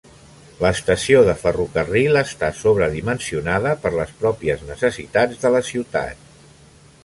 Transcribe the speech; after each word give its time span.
L'estació 0.63 1.19
de 1.27 1.35
ferrocarril 1.41 2.17
està 2.23 2.49
sobredimensionada 2.61 3.77
per 3.85 3.93
les 3.99 4.15
pròpies 4.23 4.67
necessitats 4.73 5.45
de 5.45 5.53
la 5.57 5.63
ciutat. 5.71 6.29